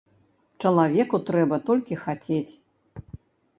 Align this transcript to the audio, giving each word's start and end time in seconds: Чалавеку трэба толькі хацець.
Чалавеку 0.63 1.19
трэба 1.27 1.55
толькі 1.69 2.01
хацець. 2.07 2.53